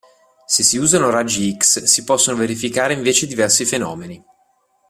[0.47, 4.25] Se si usano raggi X si possono verificare invece diversi fenomeni.